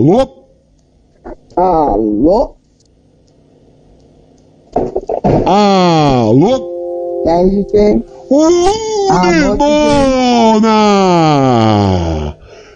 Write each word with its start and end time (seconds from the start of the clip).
Alô? 0.00 0.48
Alô? 1.56 2.56
Alô? 5.44 6.70
DJ? 7.50 8.02
Alô, 9.10 9.56
Dona! 10.56 10.68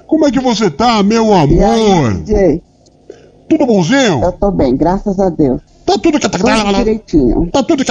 Como 0.07 0.27
é 0.27 0.31
que 0.31 0.39
você 0.39 0.71
tá, 0.71 1.03
meu 1.03 1.33
E 1.55 1.65
aí, 1.65 1.93
amor? 1.93 2.13
DJ? 2.25 2.63
Tudo 3.49 3.65
bonzinho? 3.65 4.23
Eu 4.23 4.33
tô 4.33 4.51
bem, 4.51 4.77
graças 4.77 5.19
a 5.19 5.31
Deus. 5.31 5.63
Tá 5.87 5.97
tudo 5.97 6.21
Tudo 6.21 6.75
direitinho. 6.75 7.49
Tá 7.51 7.63
tudo 7.63 7.83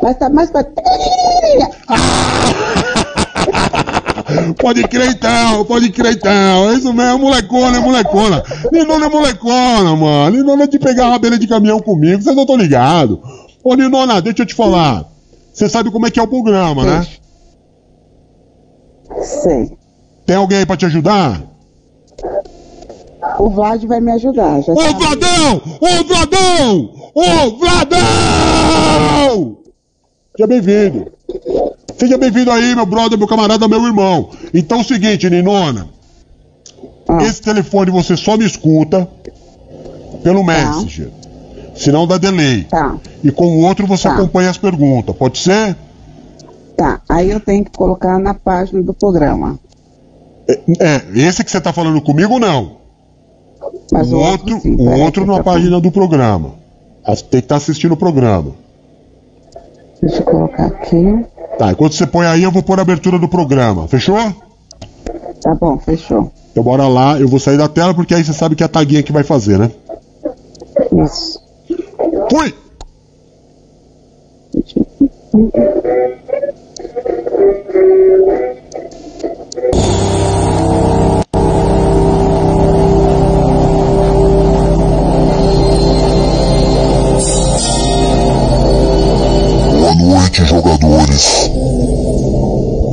Mas 0.00 0.16
tá 0.16 0.28
mais 0.28 0.48
pra... 0.48 0.62
Pode 4.58 4.82
crer 4.88 5.10
então, 5.10 5.64
pode 5.64 5.90
crer 5.90 6.12
então. 6.14 6.70
É 6.70 6.74
isso 6.74 6.92
mesmo, 6.92 7.18
molecona, 7.18 7.76
é 7.76 7.80
molecona. 7.80 8.42
Ninona 8.72 9.06
é 9.06 9.08
molecona, 9.08 9.96
mano. 9.96 10.36
Ninona 10.36 10.64
é 10.64 10.66
de 10.66 10.78
pegar 10.78 11.06
a 11.06 11.10
rabeira 11.10 11.38
de 11.38 11.46
caminhão 11.46 11.80
comigo, 11.80 12.22
vocês 12.22 12.34
não 12.34 12.42
estão 12.42 12.56
ligados. 12.56 13.18
Ô, 13.62 13.74
Ninona, 13.74 14.20
deixa 14.22 14.42
eu 14.42 14.46
te 14.46 14.54
falar. 14.54 15.04
Você 15.52 15.68
sabe 15.68 15.90
como 15.90 16.06
é 16.06 16.10
que 16.10 16.20
é 16.20 16.22
o 16.22 16.28
programa, 16.28 16.84
né? 16.84 17.06
Sei. 19.22 19.70
Tem 20.26 20.36
alguém 20.36 20.58
aí 20.58 20.66
pra 20.66 20.76
te 20.76 20.84
ajudar? 20.86 21.42
O 23.38 23.48
Vlad 23.50 23.82
vai 23.84 24.00
me 24.00 24.12
ajudar. 24.12 24.60
Já 24.62 24.72
Ô, 24.72 24.76
tá- 24.76 24.92
Vladão! 24.92 25.62
Ô, 25.80 26.04
Vladão! 26.04 26.90
Ô, 27.14 27.56
Vladão! 27.58 29.56
Seja 30.36 30.46
bem-vindo. 30.46 31.12
Seja 31.98 32.18
bem-vindo 32.18 32.50
aí, 32.50 32.74
meu 32.74 32.84
brother, 32.84 33.18
meu 33.18 33.26
camarada, 33.26 33.66
meu 33.66 33.84
irmão. 33.84 34.30
Então 34.52 34.78
é 34.78 34.80
o 34.82 34.84
seguinte, 34.84 35.30
Ninona. 35.30 35.88
Esse 37.22 37.40
telefone 37.40 37.90
você 37.90 38.16
só 38.16 38.36
me 38.36 38.44
escuta 38.44 39.08
pelo 40.22 40.44
Messenger. 40.44 41.10
Senão 41.74 42.06
dá 42.06 42.18
delay. 42.18 42.64
Tá. 42.64 42.96
E 43.22 43.30
com 43.30 43.46
o 43.46 43.60
outro 43.62 43.86
você 43.86 44.08
acompanha 44.08 44.50
as 44.50 44.58
perguntas. 44.58 45.14
Pode 45.16 45.38
ser? 45.38 45.76
Tá, 46.76 47.00
aí 47.08 47.30
eu 47.30 47.40
tenho 47.40 47.64
que 47.64 47.70
colocar 47.70 48.18
na 48.18 48.34
página 48.34 48.82
do 48.82 48.92
programa. 48.92 49.58
É, 50.48 50.60
é, 50.78 51.02
esse 51.14 51.42
que 51.42 51.50
você 51.50 51.60
tá 51.60 51.72
falando 51.72 52.00
comigo, 52.02 52.38
não. 52.38 52.76
Mas 53.90 54.12
o 54.12 54.18
outro, 54.18 54.54
outro 54.54 54.60
sim, 54.60 54.76
o 54.76 55.00
outro 55.00 55.24
na 55.24 55.36
tá 55.38 55.44
página 55.44 55.80
do 55.80 55.90
programa. 55.90 56.54
Tem 57.06 57.24
que 57.24 57.36
estar 57.38 57.56
assistindo 57.56 57.92
o 57.92 57.96
programa. 57.96 58.52
Deixa 60.02 60.18
eu 60.18 60.24
colocar 60.24 60.66
aqui. 60.66 61.24
Tá, 61.58 61.72
enquanto 61.72 61.94
você 61.94 62.06
põe 62.06 62.26
aí, 62.26 62.42
eu 62.42 62.52
vou 62.52 62.62
pôr 62.62 62.78
a 62.78 62.82
abertura 62.82 63.18
do 63.18 63.28
programa. 63.28 63.88
Fechou? 63.88 64.16
Tá 65.42 65.54
bom, 65.54 65.78
fechou. 65.78 66.30
Então 66.50 66.62
bora 66.62 66.86
lá, 66.88 67.18
eu 67.18 67.28
vou 67.28 67.38
sair 67.38 67.56
da 67.56 67.68
tela 67.68 67.94
porque 67.94 68.14
aí 68.14 68.24
você 68.24 68.32
sabe 68.32 68.56
que 68.56 68.62
é 68.62 68.66
a 68.66 68.68
taguinha 68.68 69.02
que 69.02 69.12
vai 69.12 69.22
fazer, 69.22 69.58
né? 69.58 69.70
Isso. 71.04 71.40
Fui! 72.30 72.54
Thank 75.36 75.54
you. 77.74 78.45
20 90.36 90.44
jogadores. 90.44 91.50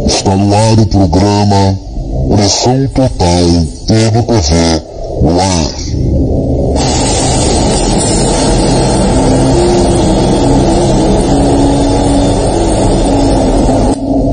Está 0.07 0.33
no 0.35 0.55
ar 0.55 0.79
o 0.79 0.85
programa 0.85 1.77
Pressão 2.29 2.87
Total 2.87 3.43
NPV 3.89 4.81
Live. 5.23 5.93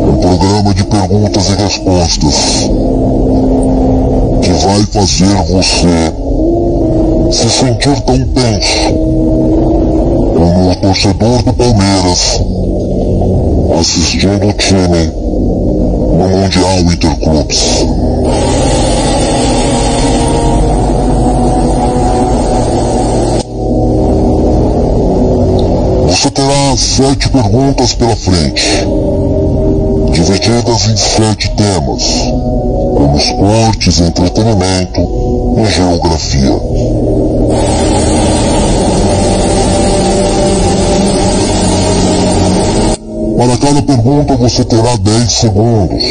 Um 0.06 0.18
programa 0.20 0.74
de 0.74 0.84
perguntas 0.84 1.48
e 1.48 1.54
respostas 1.56 2.70
que 4.42 4.52
vai 4.52 4.86
fazer 4.86 5.34
você 5.48 6.12
se 7.32 7.50
sentir 7.50 8.00
tão 8.02 8.18
tenso 8.18 8.92
como 10.36 10.70
o 10.70 10.76
torcedor 10.76 11.42
do 11.42 11.52
Palmeiras 11.52 12.49
assistindo 13.78 14.46
o 14.46 14.52
time 14.52 15.06
no 15.06 16.28
Mundial 16.28 16.80
Interclubes. 16.80 17.84
Você 26.06 26.30
terá 26.30 26.76
sete 26.76 27.28
perguntas 27.30 27.94
pela 27.94 28.14
frente, 28.14 28.62
divididas 30.12 30.88
em 30.88 30.96
sete 30.96 31.50
temas, 31.56 32.04
como 32.94 33.16
esportes, 33.16 34.00
entretenimento 34.00 35.00
e 35.56 35.66
geografia. 35.66 36.89
Para 43.40 43.56
cada 43.56 43.80
pergunta 43.80 44.36
você 44.36 44.62
terá 44.64 44.96
10 44.96 45.32
segundos. 45.32 46.04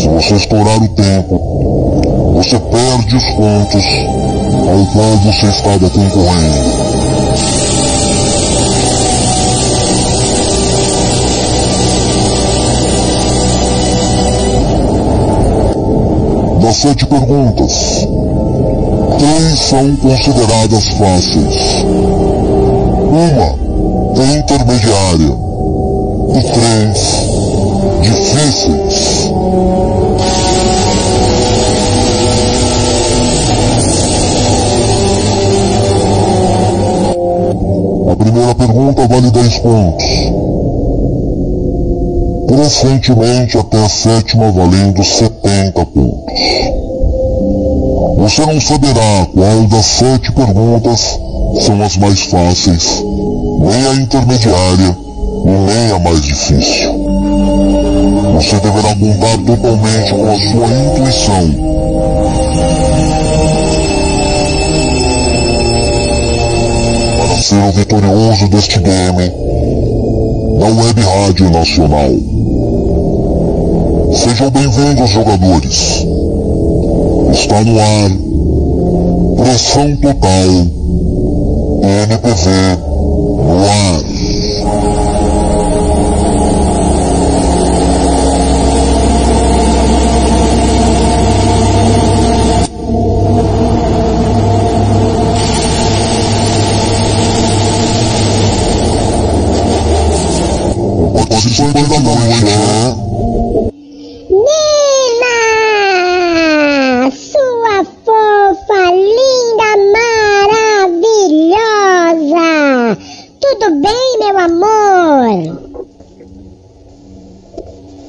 Se 0.00 0.08
você 0.08 0.34
estourar 0.34 0.82
o 0.82 0.88
tempo, 0.88 2.32
você 2.34 2.58
perde 2.58 3.14
os 3.14 3.30
pontos 3.30 3.84
ao 4.68 4.84
qual 4.92 5.16
você 5.18 5.46
estava 5.46 5.88
concorrendo. 5.88 6.86
Das 16.62 16.76
sete 16.78 17.06
perguntas, 17.06 18.08
três 19.18 19.60
são 19.60 19.94
consideradas 19.98 20.88
fáceis. 20.88 21.84
Uma 23.08 23.54
é 24.20 24.38
intermediária 24.38 25.45
três 26.42 27.26
difíceis. 28.02 29.30
A 38.10 38.16
primeira 38.16 38.54
pergunta 38.54 39.06
vale 39.08 39.30
10 39.30 39.58
pontos. 39.58 40.06
Crescentemente 42.48 43.58
até 43.58 43.84
a 43.84 43.88
sétima 43.88 44.50
valendo 44.52 45.02
70 45.02 45.86
pontos. 45.86 46.34
Você 48.18 48.44
não 48.46 48.60
saberá 48.60 49.26
qual 49.32 49.62
das 49.68 49.86
sete 49.86 50.32
perguntas 50.32 51.18
são 51.60 51.82
as 51.82 51.96
mais 51.96 52.20
fáceis, 52.22 53.02
nem 53.60 53.86
a 53.86 53.94
intermediária 53.94 55.05
e 55.46 55.48
nem 55.48 55.92
a 55.92 55.98
mais 56.00 56.20
difícil. 56.22 56.92
Você 58.34 58.56
deverá 58.56 58.94
contar 58.96 59.38
totalmente 59.46 60.10
com 60.10 60.30
a 60.30 60.38
sua 60.38 60.66
intuição. 60.66 61.50
Para 67.18 67.42
ser 67.42 67.62
o 67.62 67.72
vitorioso 67.72 68.48
deste 68.48 68.80
game 68.80 69.30
da 70.58 70.66
Web 70.66 71.00
Rádio 71.00 71.50
Nacional. 71.50 72.10
Sejam 74.12 74.50
bem-vindos, 74.50 75.10
jogadores. 75.10 76.04
Está 77.32 77.62
no 77.62 77.78
ar. 77.78 78.10
Pressão 79.36 79.96
total. 79.96 80.48
NPV 81.82 82.50
no 83.44 83.64
ar. 83.64 85.05
50 101.48 101.88
da 101.88 102.00
noite. 102.00 102.44
Nina! 104.30 105.36
Sua 107.10 107.84
fofa, 108.04 108.92
linda, 108.92 109.70
maravilhosa! 110.90 112.98
Tudo 113.40 113.80
bem, 113.80 114.18
meu 114.18 114.38
amor? 114.38 115.56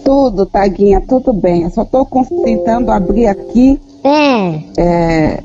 Tudo, 0.03 0.45
Taguinha, 0.45 1.01
tudo 1.07 1.31
bem. 1.33 1.63
Eu 1.63 1.69
só 1.69 1.85
tô 1.85 2.05
tentando 2.43 2.91
abrir 2.91 3.27
aqui. 3.27 3.79
É. 4.03 4.59
é 4.77 5.39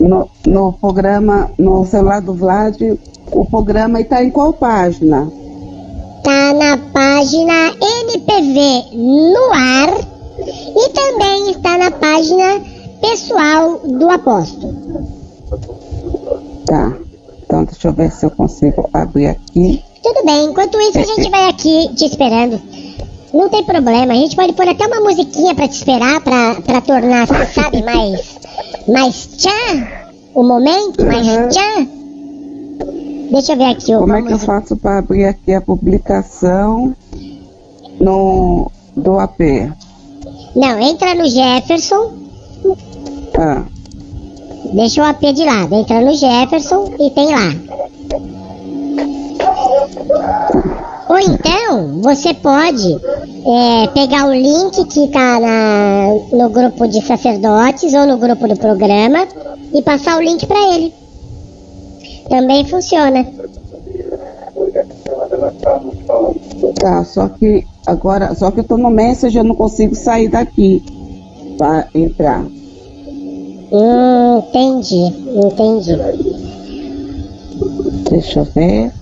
no, 0.00 0.28
no 0.46 0.72
programa, 0.72 1.50
no 1.58 1.84
celular 1.84 2.20
do 2.20 2.32
Vlad, 2.32 2.80
o 3.32 3.44
programa 3.44 4.00
e 4.00 4.04
tá 4.04 4.22
em 4.22 4.30
qual 4.30 4.52
página? 4.52 5.28
Tá 6.22 6.52
na 6.52 6.76
página. 6.76 7.07
NPV 7.20 8.96
no 8.96 9.52
ar 9.52 9.90
e 10.76 10.88
também 10.90 11.50
está 11.50 11.76
na 11.78 11.90
página 11.90 12.60
pessoal 13.00 13.80
do 13.84 14.08
apóstolo. 14.08 14.74
Tá. 16.66 16.92
Então 17.44 17.64
deixa 17.64 17.88
eu 17.88 17.92
ver 17.92 18.10
se 18.12 18.24
eu 18.26 18.30
consigo 18.30 18.88
abrir 18.92 19.26
aqui. 19.28 19.82
Tudo 20.02 20.24
bem, 20.24 20.44
enquanto 20.44 20.78
isso 20.80 20.98
a 20.98 21.02
gente 21.02 21.28
vai 21.30 21.48
aqui 21.48 21.88
te 21.94 22.04
esperando. 22.04 22.60
Não 23.34 23.48
tem 23.48 23.64
problema, 23.64 24.12
a 24.12 24.16
gente 24.16 24.36
pode 24.36 24.52
pôr 24.52 24.68
até 24.68 24.86
uma 24.86 25.00
musiquinha 25.00 25.54
pra 25.54 25.66
te 25.68 25.74
esperar, 25.74 26.20
pra, 26.22 26.54
pra 26.62 26.80
tornar, 26.80 27.26
sabe, 27.52 27.82
mais. 27.82 28.36
mais 28.86 29.26
tchan 29.36 29.86
o 30.34 30.42
momento, 30.42 31.04
mais 31.04 31.26
Uhum. 31.26 31.48
tchan. 31.48 31.88
Deixa 33.32 33.52
eu 33.52 33.56
ver 33.58 33.64
aqui 33.64 33.94
o. 33.94 33.98
Como 34.00 34.14
é 34.14 34.22
que 34.22 34.32
eu 34.32 34.38
faço 34.38 34.76
para 34.76 34.98
abrir 34.98 35.24
aqui 35.26 35.52
a 35.52 35.60
publicação 35.60 36.94
no 38.00 38.70
do 38.96 39.18
AP? 39.18 39.40
Não, 40.56 40.78
entra 40.80 41.14
no 41.14 41.28
Jefferson, 41.28 42.12
Ah, 43.38 43.64
deixa 44.72 45.02
o 45.02 45.04
AP 45.04 45.32
de 45.32 45.44
lado, 45.44 45.74
entra 45.74 46.00
no 46.00 46.14
Jefferson 46.14 46.92
e 46.98 47.10
tem 47.10 47.28
lá. 47.28 47.54
Ou 51.08 51.18
então, 51.18 52.02
você 52.02 52.34
pode 52.34 52.94
é, 52.94 53.86
pegar 53.94 54.26
o 54.26 54.34
link 54.34 54.84
que 54.84 55.08
tá 55.08 55.40
na, 55.40 56.08
no 56.32 56.50
grupo 56.50 56.86
de 56.86 57.00
sacerdotes 57.00 57.94
ou 57.94 58.06
no 58.06 58.18
grupo 58.18 58.46
do 58.46 58.56
programa 58.56 59.26
e 59.72 59.80
passar 59.80 60.18
o 60.18 60.22
link 60.22 60.46
pra 60.46 60.74
ele. 60.74 60.92
Também 62.28 62.64
funciona. 62.66 63.26
Tá. 66.80 67.04
Só 67.04 67.28
que 67.28 67.66
agora, 67.86 68.34
só 68.34 68.50
que 68.50 68.60
eu 68.60 68.64
tô 68.64 68.76
no 68.76 68.90
Messenger, 68.90 69.42
eu 69.42 69.48
não 69.48 69.54
consigo 69.54 69.94
sair 69.94 70.28
daqui 70.28 70.82
para 71.56 71.88
entrar. 71.94 72.44
Hum, 73.70 74.38
entendi, 74.38 75.14
entendi. 75.34 75.96
Deixa 78.10 78.40
eu 78.40 78.44
ver. 78.44 78.92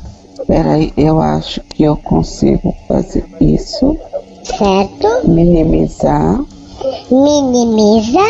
Peraí, 0.47 0.93
eu 0.97 1.21
acho 1.21 1.61
que 1.61 1.83
eu 1.83 1.97
consigo 1.97 2.73
fazer 2.87 3.25
isso. 3.41 3.97
Certo? 4.45 5.29
Minimizar, 5.29 6.41
Minimiza. 7.11 8.21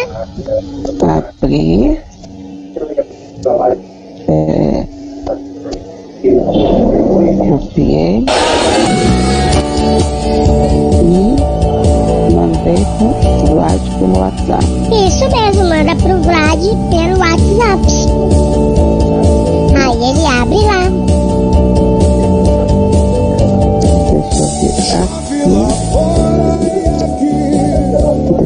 abrir. 1.02 2.02
É, 4.28 4.86
copiei. 7.48 8.24
E 11.02 11.36
mandei 12.34 12.80
pro 12.98 13.10
Vlad 13.54 13.82
pelo 13.98 14.16
WhatsApp. 14.18 14.66
Isso 15.06 15.24
mesmo, 15.30 15.62
manda 15.68 15.94
pro 15.96 16.22
Vlad 16.22 16.62
pelo 16.90 17.18
WhatsApp. 17.18 17.86
Aí 19.76 19.96
ele 20.10 20.26
abre 20.26 20.60
lá. 20.66 20.82
Deixa 24.10 24.32
eu 24.32 24.48
ver 24.60 24.96
aqui. 25.02 25.26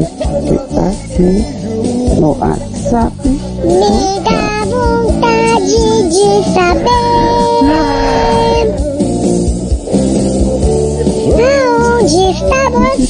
Deixa 0.05 0.25
eu 0.49 0.63
ver 0.69 0.81
aqui 0.89 2.21
no 2.21 2.31
WhatsApp. 2.39 3.17
Me 3.65 4.21
dá 4.21 4.65
vontade 4.67 5.79
de 6.09 6.29
saber 6.53 7.40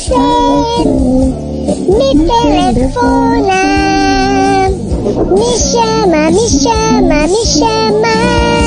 está 0.01 0.17
você. 0.17 0.91
Me 1.91 2.09
telefona, 2.27 3.61
me 5.31 5.59
chama, 5.59 6.31
me 6.31 6.49
chama, 6.49 7.27
me 7.27 7.45
chama. 7.45 8.15
Nem 8.41 8.60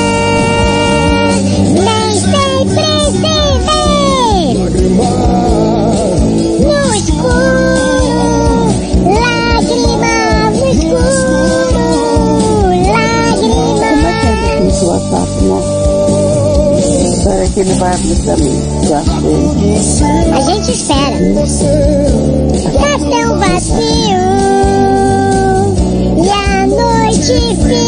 que 17.53 17.59
ele 17.59 17.73
vai 17.75 17.93
abrir 17.93 18.15
pra 18.23 18.35
mim. 18.37 18.61
Já 18.87 19.03
sei. 19.81 20.31
A 20.31 20.41
gente 20.41 20.71
espera. 20.71 21.17
Tá 22.73 22.97
tão 22.99 23.37
vazio 23.39 24.17
e 26.17 26.29
a 26.29 26.67
noite 26.67 27.33
fica 27.57 27.82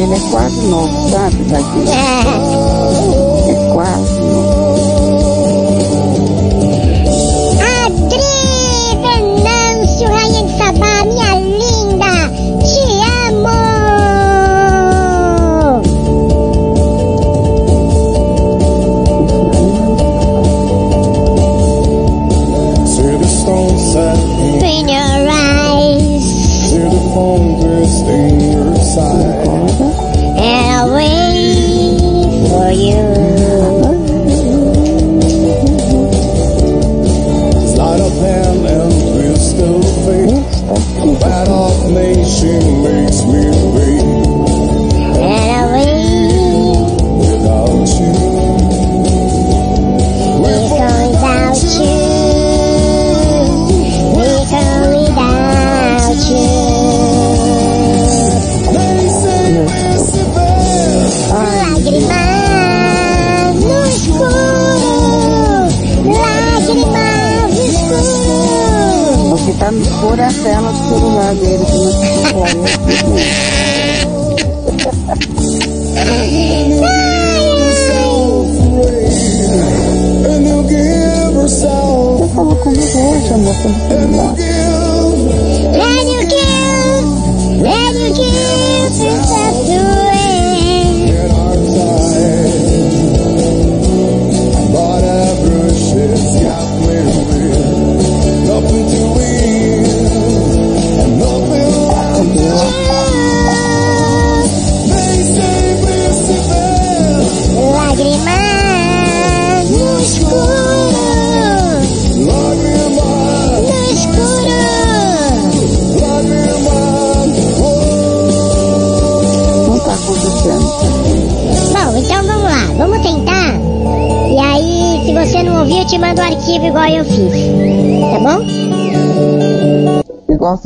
dele 0.00 0.14
é 0.14 0.30
quase 0.30 0.66
novo, 0.66 1.10
sabe? 1.10 1.36
Daqui. 1.44 2.69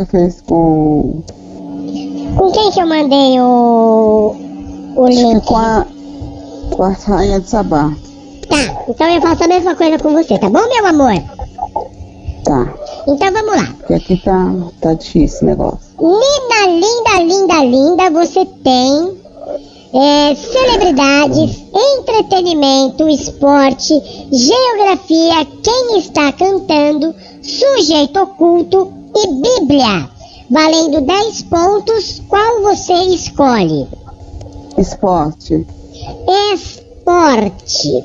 Você 0.05 0.07
fez 0.07 0.43
com. 0.43 1.23
Com 2.37 2.53
quem 2.53 2.71
que 2.71 2.81
eu 2.81 2.87
mandei 2.87 3.41
o. 3.41 4.35
o 4.97 5.07
link? 5.07 5.45
Com 5.47 5.57
a. 5.57 5.87
Com 6.71 6.83
a 6.83 6.91
rainha 6.91 7.41
de 7.41 7.49
Sabá. 7.49 7.93
Tá, 8.49 8.85
então 8.89 9.09
eu 9.09 9.23
faço 9.23 9.45
a 9.45 9.49
mesma 9.49 9.75
coisa 9.75 9.99
com 9.99 10.13
você, 10.13 10.39
tá 10.39 10.51
bom, 10.51 10.69
meu 10.69 10.87
amor? 10.87 11.15
Tá. 12.45 12.75
Então 13.09 13.33
vamos 13.33 13.57
lá. 13.57 13.75
Porque 13.79 13.95
aqui 13.95 14.17
tá, 14.19 14.53
tá 14.81 14.95
difícil 14.95 15.43
o 15.43 15.47
negócio. 15.47 15.79
Linda, 15.99 16.67
linda, 16.69 17.23
linda, 17.23 17.65
linda, 17.65 18.11
você 18.11 18.45
tem 18.45 19.17
é, 19.95 20.35
celebridades, 20.35 21.63
entretenimento, 21.99 23.09
esporte, 23.09 23.95
geografia, 24.31 25.47
quem 25.63 25.99
está 25.99 26.33
cantando, 26.33 27.15
sujeito 27.43 28.21
oculto 28.21 29.04
e 29.17 29.27
Bíblia. 29.27 30.11
Valendo 30.51 31.01
10 31.01 31.43
pontos, 31.45 32.23
qual 32.29 32.63
você 32.63 32.93
escolhe? 32.93 33.89
Esporte. 34.77 35.67
Esporte. 36.53 38.05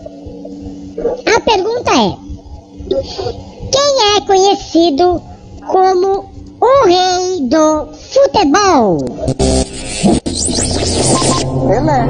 A 1.25 1.39
pergunta 1.41 1.91
é: 1.91 2.17
quem 3.71 4.15
é 4.15 4.21
conhecido 4.25 5.21
como 5.67 6.29
o 6.61 6.85
rei 6.85 7.41
do 7.41 7.87
futebol? 7.93 8.97
Pelé. 11.67 12.09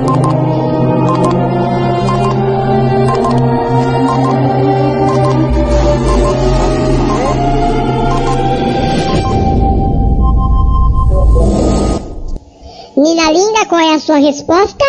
Resposta? 14.19 14.85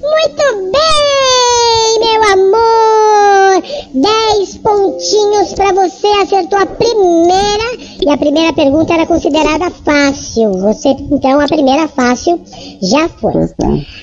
Muito 0.00 0.72
bem, 0.72 2.00
meu 2.00 2.22
amor! 2.32 3.62
10 3.94 4.58
pontinhos 4.58 5.54
pra 5.54 5.72
você, 5.72 6.06
acertou 6.22 6.58
a 6.58 6.66
primeira. 6.66 7.76
E 8.04 8.10
a 8.10 8.16
primeira 8.16 8.52
pergunta 8.52 8.92
era 8.94 9.06
considerada 9.06 9.70
fácil. 9.70 10.52
Você, 10.60 10.90
então, 10.90 11.40
a 11.40 11.46
primeira 11.46 11.88
fácil 11.88 12.40
já 12.82 13.08
foi. 13.08 13.32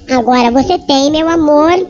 Agora 0.09 0.51
você 0.51 0.79
tem, 0.79 1.11
meu 1.11 1.29
amor, 1.29 1.87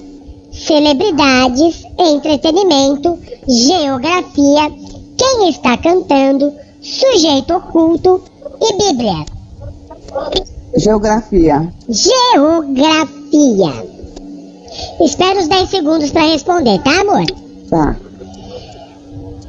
celebridades, 0.52 1.84
entretenimento, 1.98 3.18
geografia, 3.48 4.72
quem 5.18 5.50
está 5.50 5.78
cantando, 5.78 6.54
sujeito 6.82 7.54
oculto 7.56 8.22
e 8.62 8.74
Bíblia. 8.74 9.26
Geografia. 10.76 11.72
Geografia. 11.88 13.74
Espera 15.02 15.40
os 15.40 15.48
10 15.48 15.70
segundos 15.70 16.12
para 16.12 16.24
responder, 16.24 16.80
tá, 16.80 17.02
amor? 17.02 17.26
Tá. 17.70 17.96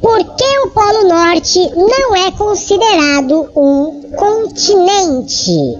Por 0.01 0.23
que 0.35 0.59
o 0.59 0.69
Polo 0.69 1.07
Norte 1.07 1.59
não 1.75 2.15
é 2.15 2.31
considerado 2.31 3.49
um 3.55 4.01
continente? 4.15 5.75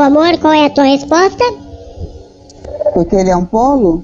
Meu 0.00 0.06
amor, 0.06 0.38
qual 0.38 0.54
é 0.54 0.64
a 0.64 0.70
tua 0.70 0.84
resposta? 0.84 1.44
Porque 2.94 3.14
ele 3.14 3.28
é 3.28 3.36
um 3.36 3.44
polo? 3.44 4.02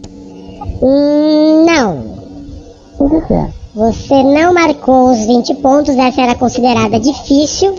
Hum, 0.83 1.65
não. 1.65 2.05
Por 2.99 3.27
que 3.27 3.33
é? 3.33 3.49
Você 3.75 4.23
não 4.23 4.53
marcou 4.53 5.11
os 5.13 5.25
20 5.27 5.55
pontos, 5.57 5.97
essa 5.97 6.21
era 6.21 6.35
considerada 6.35 7.01
difícil. 7.01 7.75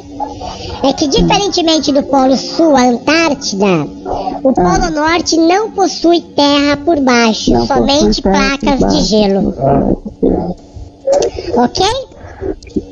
É 0.84 0.94
que, 0.94 1.08
diferentemente 1.08 1.92
do 1.92 2.04
Polo 2.04 2.38
Sul, 2.38 2.76
a 2.76 2.84
Antártida, 2.84 3.88
o 4.44 4.54
Polo 4.54 4.92
Norte 4.94 5.38
não 5.38 5.72
possui 5.72 6.22
terra 6.22 6.78
por 6.78 7.00
baixo, 7.00 7.52
Não 7.52 7.66
somente 7.66 8.22
placas 8.22 8.80
de 8.80 9.02
gelo. 9.02 9.54
Ok? 11.56 11.86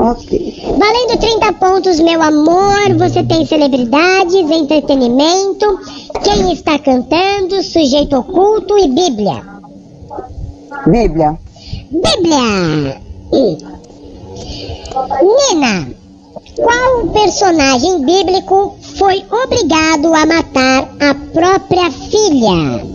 Ok. 0.06 0.30
Valendo 0.78 1.18
30 1.20 1.54
pontos, 1.54 2.00
meu 2.00 2.22
amor, 2.22 2.94
você 2.96 3.24
tem 3.24 3.44
celebridades, 3.44 4.52
entretenimento, 4.52 5.80
quem 6.24 6.54
está 6.54 6.78
cantando, 6.78 7.64
sujeito 7.64 8.16
oculto 8.18 8.78
e 8.78 8.88
Bíblia. 8.88 9.42
Bíblia. 10.86 11.40
Bíblia! 11.90 13.02
Nina, 15.52 15.88
qual 16.56 17.08
personagem 17.08 18.06
bíblico 18.06 18.76
foi 19.00 19.26
obrigado 19.44 20.14
a 20.14 20.24
matar 20.28 20.88
a 21.00 21.16
própria 21.34 21.90
filha? 21.90 22.86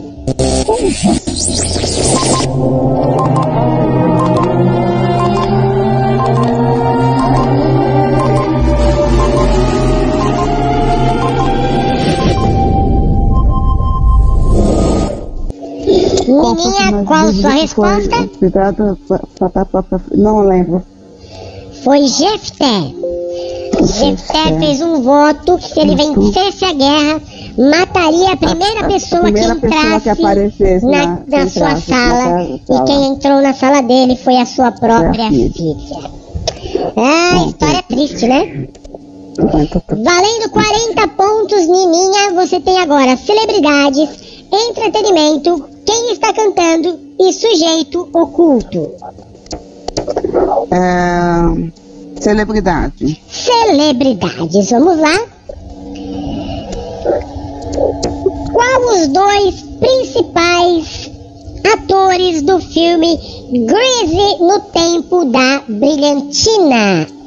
Qual 17.10 17.32
sua 17.32 17.50
resposta? 17.50 18.28
Própria. 19.68 20.00
Não 20.14 20.40
lembro. 20.42 20.80
Foi 21.82 22.06
Jefté. 22.06 22.92
Jefté 23.98 24.58
fez 24.60 24.80
um 24.80 25.02
voto 25.02 25.56
que 25.58 25.72
se 25.72 25.80
ele 25.80 25.96
vencesse 25.96 26.64
a 26.64 26.72
guerra, 26.72 27.20
mataria 27.58 28.32
a 28.32 28.36
primeira 28.36 28.80
A- 28.80 28.84
a 28.84 28.88
pessoa 28.88 29.22
primeira 29.22 29.54
que 29.56 29.60
pessoa 29.62 29.80
entrasse 29.80 30.02
que 30.02 30.08
aparecesse 30.10 30.86
na, 30.86 30.90
na- 31.06 31.06
na 31.06 31.16
que 31.44 31.50
sua 31.50 31.62
entrasse 31.70 31.90
na 31.90 31.96
sala. 31.96 32.22
sala. 32.22 32.60
E 32.82 32.84
quem 32.86 33.06
entrou 33.08 33.40
na 33.42 33.54
sala 33.54 33.80
dele 33.82 34.16
foi 34.16 34.36
a 34.36 34.46
sua 34.46 34.70
própria 34.70 35.28
filha. 35.30 35.50
filha. 35.52 36.10
Ah, 36.96 37.44
história 37.48 37.82
triste, 37.88 38.26
né? 38.28 38.68
Valendo 39.36 40.50
40 40.50 41.08
pontos, 41.16 41.66
Nininha, 41.66 42.32
você 42.34 42.60
tem 42.60 42.78
agora 42.78 43.16
celebridades, 43.16 44.08
entretenimento, 44.52 45.64
quem 45.90 46.12
está 46.12 46.32
cantando 46.32 47.00
e 47.18 47.32
sujeito 47.32 48.08
oculto. 48.12 48.92
É, 50.70 52.20
celebridade. 52.20 53.20
Celebridades, 53.28 54.70
vamos 54.70 54.98
lá. 55.00 55.26
Qual 58.52 58.94
os 58.94 59.08
dois 59.08 59.60
principais 59.80 61.10
atores 61.74 62.42
do 62.42 62.60
filme 62.60 63.18
Grease 63.66 64.38
no 64.38 64.60
Tempo 64.60 65.24
da 65.24 65.60
Brilhantina? 65.68 67.19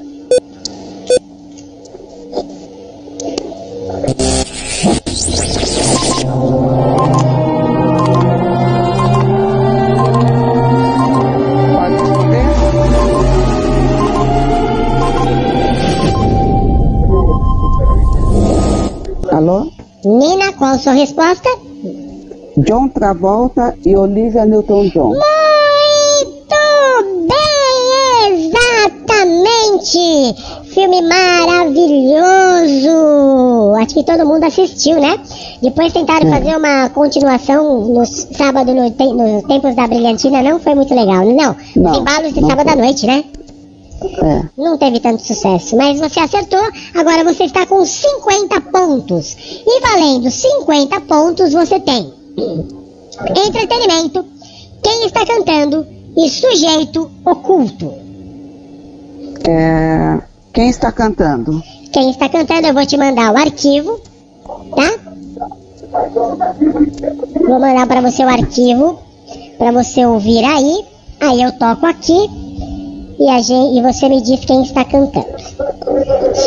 Sua 20.93 21.01
resposta? 21.01 21.50
John 22.57 22.88
Travolta 22.89 23.75
e 23.83 23.95
Olivia 23.95 24.45
Newton-John. 24.45 25.09
Muito 25.09 25.23
bem, 27.27 28.45
exatamente! 28.45 30.35
Filme 30.73 31.01
maravilhoso! 31.01 32.93
Acho 33.75 33.95
que 33.95 34.03
todo 34.03 34.25
mundo 34.25 34.43
assistiu, 34.43 35.00
né? 35.00 35.17
Depois 35.62 35.91
tentaram 35.93 36.29
fazer 36.29 36.55
uma 36.55 36.89
continuação 36.89 37.81
no 37.88 38.05
sábado, 38.05 38.73
no 38.73 38.83
nos 38.83 39.43
tempos 39.47 39.75
da 39.75 39.88
Brilhantina, 39.88 40.43
não 40.43 40.59
foi 40.59 40.75
muito 40.75 40.93
legal. 40.93 41.25
Não, 41.25 41.55
Não, 41.75 41.91
os 41.91 41.97
embalos 41.97 42.33
de 42.33 42.41
sábado 42.41 42.67
à 42.69 42.73
foi. 42.73 42.81
noite, 42.81 43.05
né? 43.07 43.23
É. 44.03 44.50
Não 44.57 44.77
teve 44.77 45.00
tanto 45.00 45.22
sucesso, 45.22 45.75
mas 45.75 46.00
você 46.00 46.19
acertou. 46.19 46.62
Agora 46.93 47.24
você 47.24 47.45
está 47.45 47.65
com 47.65 47.86
50 47.86 48.62
pontos. 48.62 49.36
E 49.65 49.81
valendo 49.81 50.29
50 50.29 51.01
pontos, 51.01 51.53
você 51.53 51.79
tem 51.79 52.13
entretenimento, 53.48 54.25
quem 54.81 55.05
está 55.05 55.25
cantando 55.25 55.86
e 56.17 56.29
sujeito 56.29 57.10
oculto. 57.25 57.93
É, 59.48 60.22
quem 60.53 60.69
está 60.69 60.91
cantando? 60.91 61.62
Quem 61.91 62.10
está 62.10 62.29
cantando, 62.29 62.67
eu 62.67 62.74
vou 62.74 62.86
te 62.86 62.98
mandar 62.98 63.33
o 63.33 63.38
arquivo, 63.38 64.00
tá? 64.75 65.13
Vou 67.48 67.60
mandar 67.60 67.88
para 67.88 68.01
você 68.01 68.24
o 68.24 68.29
arquivo 68.29 69.00
para 69.57 69.72
você 69.72 70.05
ouvir 70.05 70.43
aí. 70.43 70.86
Aí 71.19 71.41
eu 71.41 71.51
toco 71.53 71.86
aqui 71.86 72.29
e, 73.20 73.43
gente, 73.43 73.77
e 73.77 73.82
você 73.82 74.10
me 74.10 74.22
diz 74.22 74.43
quem 74.46 74.63
está 74.63 74.84
cantando. 74.84 75.27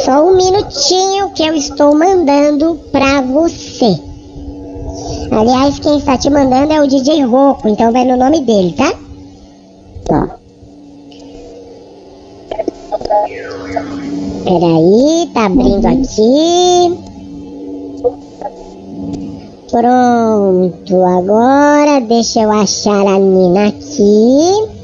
Só 0.04 0.24
um 0.24 0.36
minutinho 0.36 1.30
que 1.30 1.42
eu 1.42 1.54
estou 1.54 1.94
mandando 1.94 2.80
para 2.90 3.20
você. 3.22 3.98
Aliás, 5.30 5.78
quem 5.78 5.98
está 5.98 6.16
te 6.16 6.30
mandando 6.30 6.72
é 6.72 6.80
o 6.80 6.86
DJ 6.86 7.24
Roco, 7.24 7.68
então 7.68 7.92
vai 7.92 8.04
no 8.04 8.16
nome 8.16 8.40
dele, 8.40 8.72
tá? 8.72 8.92
Tá. 10.04 10.38
Peraí, 14.44 15.30
tá 15.34 15.46
abrindo 15.46 15.86
aqui. 15.86 17.06
Pronto, 19.70 21.04
agora 21.04 22.00
deixa 22.00 22.40
eu 22.40 22.52
achar 22.52 23.06
a 23.06 23.18
Nina 23.18 23.68
aqui. 23.68 24.75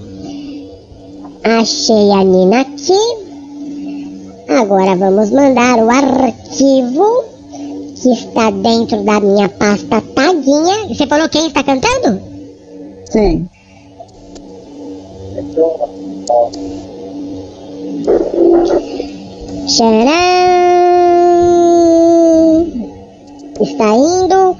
Achei 1.44 2.10
a 2.12 2.22
Nina 2.22 2.60
aqui. 2.60 3.22
Agora 4.48 4.94
vamos 4.94 5.30
mandar 5.30 5.78
o 5.78 5.90
arquivo 5.90 7.24
que 8.00 8.12
está 8.12 8.50
dentro 8.50 9.02
da 9.02 9.18
minha 9.20 9.48
pasta 9.48 10.00
taguinha. 10.14 10.86
Você 10.88 11.06
falou 11.06 11.28
quem 11.28 11.48
está 11.48 11.64
cantando? 11.64 12.20
Sim. 13.10 13.48
Tcharam! 19.66 20.12
Está 23.60 23.94
indo. 23.96 24.56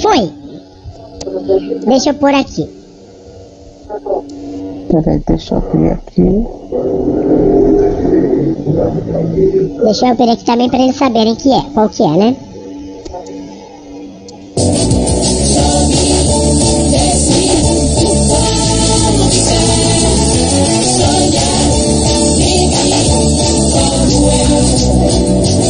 Foi. 0.00 0.30
Deixa 1.86 2.10
eu 2.10 2.14
pôr 2.14 2.34
aqui. 2.34 2.68
Peraí, 4.94 5.20
deixa 5.26 5.56
eu 5.56 5.60
ver 5.72 5.90
aqui. 5.90 6.46
Deixa 9.82 10.06
eu 10.06 10.14
pôr 10.14 10.28
aqui 10.28 10.44
também 10.44 10.70
para 10.70 10.84
eles 10.84 10.94
saberem 10.94 11.34
que 11.34 11.52
é, 11.52 11.62
qual 11.74 11.88
que 11.88 12.04
é, 12.04 12.16
né? 12.16 12.36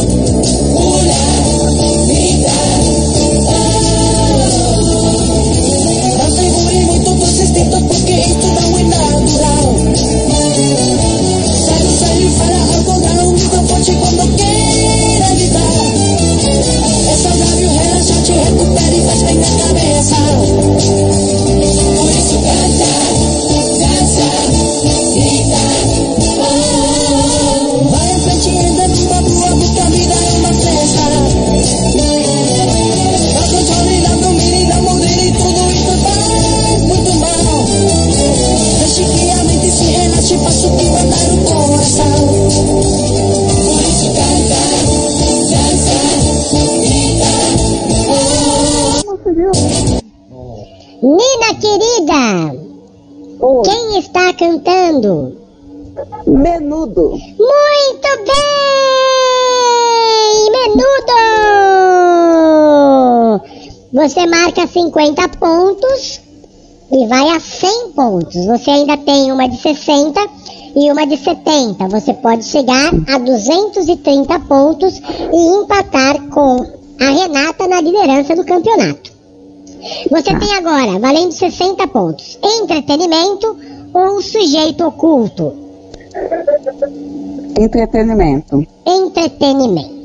Não 0.07 0.14
Menudo. 56.85 57.11
Muito 57.11 58.07
bem! 58.25 58.35
Menudo! 60.51 61.15
Você 63.93 64.27
marca 64.27 64.67
50 64.67 65.29
pontos 65.39 66.21
e 66.91 67.07
vai 67.07 67.29
a 67.29 67.39
100 67.39 67.91
pontos. 67.93 68.45
Você 68.45 68.69
ainda 68.69 68.97
tem 68.97 69.31
uma 69.31 69.47
de 69.47 69.57
60 69.57 70.29
e 70.75 70.91
uma 70.91 71.07
de 71.07 71.17
70. 71.17 71.87
Você 71.87 72.13
pode 72.13 72.43
chegar 72.43 72.91
a 73.09 73.17
230 73.17 74.39
pontos 74.41 74.99
e 74.99 75.37
empatar 75.57 76.21
com 76.29 76.57
a 76.99 77.09
Renata 77.09 77.67
na 77.67 77.81
liderança 77.81 78.35
do 78.35 78.45
campeonato. 78.45 79.11
Você 80.11 80.35
tem 80.37 80.53
agora, 80.55 80.99
valendo 80.99 81.31
60 81.31 81.87
pontos, 81.87 82.37
entretenimento 82.43 83.57
ou 83.93 84.21
sujeito 84.21 84.85
oculto? 84.85 85.64
Entretenimento. 87.57 88.65
entretenimento. 88.85 89.95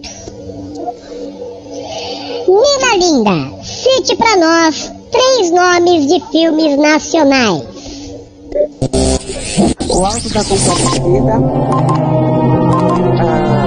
Nina 2.48 2.96
Linda, 2.96 3.62
cite 3.62 4.16
pra 4.16 4.36
nós 4.36 4.92
três 5.10 5.50
nomes 5.50 6.06
de 6.06 6.20
filmes 6.30 6.76
nacionais. 6.78 7.62
O 9.88 10.04
Alto 10.04 10.28
da 10.30 10.44
Compadecida. 10.44 11.32
Ah, 13.22 13.60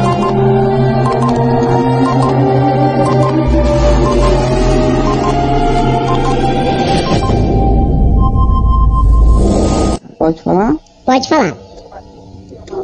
Pode 10.18 10.42
falar? 10.42 10.76
Pode 11.06 11.28
falar. 11.28 11.63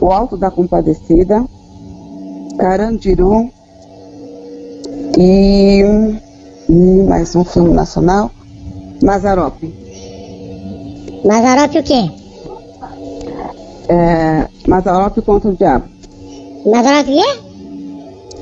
O 0.01 0.11
Alto 0.11 0.37
da 0.37 0.49
Compadecida, 0.49 1.43
Carandiru 2.57 3.49
e 5.17 5.83
mais 7.07 7.35
um 7.35 7.43
filme 7.43 7.73
nacional, 7.73 8.31
Mazarope. 9.03 9.73
Mazarop 11.25 11.77
o 11.77 11.83
quê? 11.83 12.11
É, 13.89 14.47
Mazarope 14.67 15.21
contra 15.21 15.49
o 15.49 15.55
Diabo. 15.55 15.85
Mazarop 16.65 17.09
o 17.09 17.13
quê? 17.13 17.39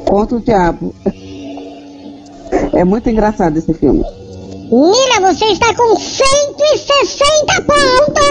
Contra 0.08 0.38
o 0.38 0.42
Diabo. 0.42 0.94
É 2.74 2.84
muito 2.84 3.10
engraçado 3.10 3.58
esse 3.58 3.74
filme. 3.74 4.04
Nina, 4.70 5.32
você 5.32 5.46
está 5.46 5.74
com 5.74 5.96
160 5.96 7.62
pontos! 7.62 8.28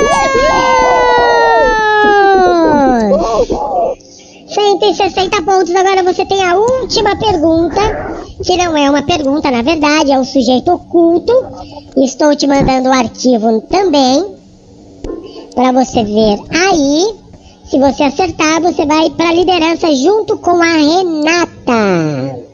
160 4.48 5.42
pontos. 5.42 5.74
Agora 5.74 6.02
você 6.02 6.26
tem 6.26 6.44
a 6.44 6.56
última 6.56 7.16
pergunta, 7.16 7.80
que 8.44 8.54
não 8.58 8.76
é 8.76 8.90
uma 8.90 9.02
pergunta, 9.02 9.50
na 9.50 9.62
verdade, 9.62 10.12
é 10.12 10.18
o 10.18 10.24
sujeito 10.26 10.72
oculto. 10.72 11.32
Estou 11.96 12.36
te 12.36 12.46
mandando 12.46 12.90
o 12.90 12.92
arquivo 12.92 13.62
também, 13.62 14.26
para 15.54 15.72
você 15.72 16.04
ver 16.04 16.38
aí. 16.50 17.14
Se 17.70 17.78
você 17.78 18.04
acertar, 18.04 18.60
você 18.60 18.84
vai 18.84 19.08
para 19.08 19.30
a 19.30 19.32
liderança 19.32 19.92
junto 19.94 20.36
com 20.36 20.62
a 20.62 20.66
Renata. 20.66 22.45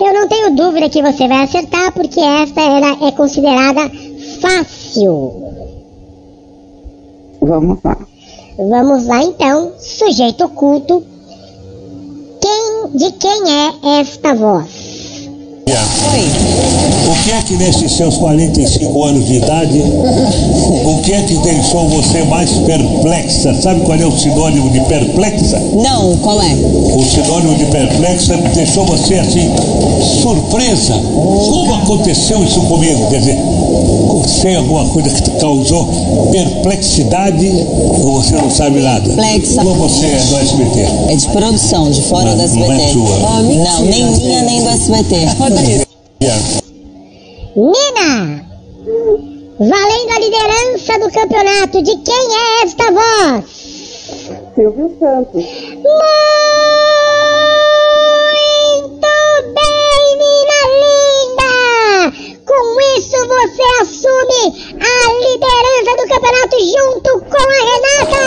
Eu 0.00 0.12
não 0.12 0.28
tenho 0.28 0.54
dúvida 0.54 0.88
que 0.88 1.02
você 1.02 1.28
vai 1.28 1.44
acertar, 1.44 1.92
porque 1.92 2.20
esta 2.20 2.60
ela 2.60 3.06
é 3.06 3.12
considerada 3.12 3.90
fácil. 4.40 5.32
Vamos 7.40 7.78
lá. 7.82 7.96
Vamos 8.58 9.06
lá 9.06 9.22
então, 9.22 9.72
sujeito 9.78 10.44
oculto. 10.44 11.04
Quem, 12.40 12.90
de 12.94 13.12
quem 13.12 13.42
é 13.50 14.00
esta 14.00 14.34
voz? 14.34 14.85
O 17.08 17.24
que 17.24 17.32
é 17.32 17.42
que 17.42 17.56
nesses 17.56 17.90
seus 17.96 18.16
45 18.18 19.04
anos 19.04 19.26
de 19.26 19.34
idade, 19.38 19.82
o 19.82 21.02
que 21.02 21.12
é 21.12 21.22
que 21.22 21.36
deixou 21.38 21.88
você 21.88 22.22
mais 22.24 22.50
perplexa? 22.52 23.52
Sabe 23.60 23.80
qual 23.80 23.98
é 23.98 24.06
o 24.06 24.16
sinônimo 24.16 24.70
de 24.70 24.80
perplexa? 24.82 25.58
Não, 25.74 26.16
qual 26.18 26.40
é? 26.40 26.54
O 26.54 27.02
sinônimo 27.04 27.56
de 27.56 27.64
perplexa 27.66 28.36
deixou 28.54 28.84
você 28.86 29.14
assim, 29.18 29.50
surpresa. 30.22 30.94
Como 30.94 31.74
aconteceu 31.74 32.44
isso 32.44 32.60
comigo? 32.62 33.08
Quer 33.10 33.18
dizer, 33.18 33.38
você 34.22 34.48
é 34.50 34.56
alguma 34.56 34.84
coisa 34.86 35.10
que 35.10 35.22
te 35.22 35.30
causou 35.32 35.88
perplexidade 36.30 37.66
ou 38.04 38.22
você 38.22 38.36
não 38.36 38.50
sabe 38.50 38.80
nada? 38.80 39.08
Perplexa. 39.08 39.64
Ou 39.64 39.74
você 39.74 40.06
é 40.06 40.18
do 40.18 40.38
SBT? 40.38 40.86
É 41.08 41.16
de 41.16 41.28
produção, 41.28 41.90
de 41.90 42.02
fora 42.02 42.24
Não- 42.26 42.36
do 42.36 42.38
não 42.38 42.44
SBT. 42.44 42.82
é 42.82 42.88
sua. 42.92 43.18
não, 43.18 43.82
nem 43.84 44.04
minha, 44.12 44.42
nem 44.42 44.62
do 44.62 44.68
SBT. 44.70 45.26
Nina! 47.56 48.44
Valendo 49.58 50.10
a 50.10 50.18
liderança 50.18 50.98
do 50.98 51.10
campeonato, 51.10 51.82
de 51.82 51.96
quem 51.96 52.14
é 52.14 52.64
esta 52.64 52.92
voz? 52.92 53.46
Silvio 54.54 54.94
Santos. 54.98 55.34
Muito 55.34 55.46
bem, 59.54 60.18
Nina 60.18 60.60
linda! 60.82 61.52
Com 62.46 62.62
isso 62.98 63.18
você 63.26 63.64
assume 63.80 64.42
a 64.78 64.94
liderança 65.24 65.92
do 65.96 66.06
campeonato 66.06 66.56
junto 66.60 67.10
com 67.24 67.36
a 67.36 67.60
Renata! 67.64 68.26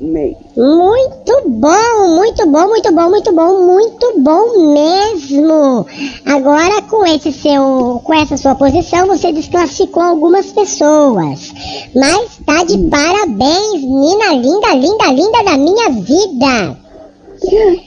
Amei. 0.00 0.34
Muito 0.56 1.42
bom, 1.46 2.16
muito 2.16 2.46
bom, 2.92 3.09
muito 3.20 3.32
bom, 3.32 3.66
muito 3.66 4.14
bom, 4.18 4.72
mesmo. 4.72 5.86
Agora 6.24 6.80
com 6.82 7.04
esse 7.04 7.30
seu, 7.32 8.00
com 8.02 8.14
essa 8.14 8.36
sua 8.38 8.54
posição, 8.54 9.06
você 9.06 9.30
desclassificou 9.30 10.02
algumas 10.02 10.46
pessoas. 10.46 11.52
Mas 11.94 12.38
tá 12.46 12.64
de 12.64 12.78
parabéns, 12.78 13.82
Nina 13.82 14.32
linda, 14.34 14.74
linda, 14.74 15.06
linda 15.12 15.44
da 15.44 15.58
minha 15.58 15.90
vida. 15.90 16.78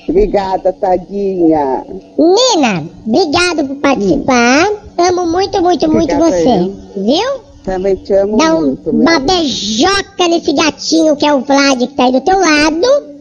Obrigada, 0.08 0.72
tadinha. 0.74 1.84
Nina, 2.18 2.84
obrigado 3.06 3.68
por 3.68 3.76
participar. 3.78 4.72
Amo 4.98 5.26
muito, 5.26 5.62
muito, 5.62 5.92
muito 5.92 6.14
Obrigada, 6.14 6.32
você. 6.32 6.50
eu. 6.96 7.04
Viu? 7.04 7.54
Também 7.64 7.96
te 7.96 8.14
amo 8.14 8.38
Dá 8.38 8.56
um, 8.56 8.62
muito. 8.62 8.90
uma 8.92 9.20
beijoca 9.20 10.28
nesse 10.28 10.54
gatinho 10.54 11.16
que 11.16 11.26
é 11.26 11.34
o 11.34 11.40
Vlad 11.42 11.80
que 11.80 11.88
tá 11.96 12.06
aí 12.06 12.12
do 12.12 12.22
teu 12.22 12.40
lado. 12.40 13.13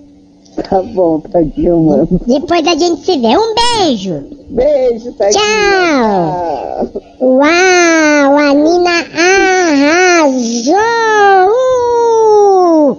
Tá 0.56 0.82
bom, 0.82 1.20
tadinho, 1.20 1.82
mano. 1.82 2.08
Depois 2.26 2.66
a 2.66 2.76
gente 2.76 3.04
se 3.04 3.16
vê. 3.18 3.28
Um 3.28 3.54
beijo. 3.54 4.22
Beijo, 4.50 5.12
tadinha. 5.12 5.40
Tchau. 5.40 7.02
Uau, 7.20 8.38
a 8.38 8.52
Nina 8.52 8.90
arrasou. 10.22 10.76
Uh, 12.92 12.98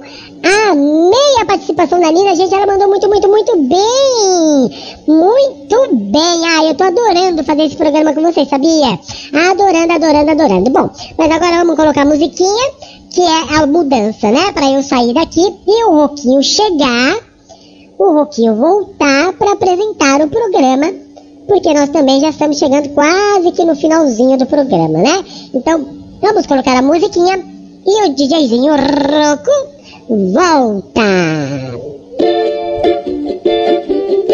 amei 0.71 1.41
a 1.41 1.45
participação 1.45 1.99
da 1.99 2.11
Nina, 2.11 2.35
gente. 2.35 2.55
Ela 2.55 2.65
mandou 2.65 2.87
muito, 2.87 3.07
muito, 3.07 3.29
muito 3.29 3.55
bem. 3.55 4.71
Muito 5.07 5.95
bem. 5.95 6.45
Ah, 6.47 6.65
eu 6.65 6.73
tô 6.73 6.85
adorando 6.85 7.43
fazer 7.43 7.65
esse 7.65 7.77
programa 7.77 8.13
com 8.13 8.21
vocês, 8.23 8.49
sabia? 8.49 8.99
Adorando, 9.51 9.93
adorando, 9.93 10.31
adorando. 10.31 10.69
Bom, 10.71 10.89
mas 11.17 11.31
agora 11.31 11.57
vamos 11.57 11.75
colocar 11.75 12.01
a 12.01 12.05
musiquinha, 12.05 12.71
que 13.11 13.21
é 13.21 13.57
a 13.57 13.67
mudança, 13.67 14.31
né? 14.31 14.51
Pra 14.53 14.71
eu 14.71 14.81
sair 14.81 15.13
daqui 15.13 15.53
e 15.67 15.83
o 15.85 15.91
Roquinho 15.91 16.41
chegar 16.41 17.32
o 18.09 18.13
Roquinho 18.13 18.55
voltar 18.55 19.33
para 19.33 19.53
apresentar 19.53 20.21
o 20.21 20.29
programa, 20.29 20.91
porque 21.47 21.73
nós 21.73 21.89
também 21.89 22.19
já 22.19 22.29
estamos 22.29 22.57
chegando 22.57 22.89
quase 22.89 23.51
que 23.51 23.63
no 23.63 23.75
finalzinho 23.75 24.37
do 24.37 24.45
programa, 24.45 24.99
né? 24.99 25.23
Então, 25.53 25.85
vamos 26.21 26.45
colocar 26.45 26.77
a 26.77 26.81
musiquinha 26.81 27.43
e 27.85 28.03
o 28.03 28.13
DJzinho 28.13 28.73
Roco 28.73 29.73
volta. 30.09 32.02